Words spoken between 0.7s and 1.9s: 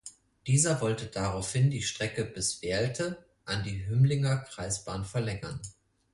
wollte daraufhin die